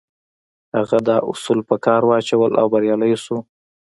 هغه 0.77 0.97
دا 1.07 1.17
اصول 1.31 1.59
په 1.69 1.75
کار 1.85 2.01
واچول 2.05 2.51
او 2.61 2.65
بريالی 2.73 3.13
شو. 3.23 3.37